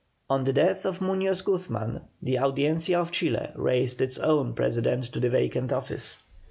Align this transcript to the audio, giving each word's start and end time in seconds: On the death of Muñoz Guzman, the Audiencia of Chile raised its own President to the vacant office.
On 0.31 0.45
the 0.45 0.51
death 0.51 0.83
of 0.87 0.97
Muñoz 0.97 1.45
Guzman, 1.45 2.01
the 2.23 2.39
Audiencia 2.39 2.99
of 2.99 3.11
Chile 3.11 3.51
raised 3.55 4.01
its 4.01 4.17
own 4.17 4.55
President 4.55 5.03
to 5.13 5.19
the 5.19 5.29
vacant 5.29 5.71
office. 5.71 6.17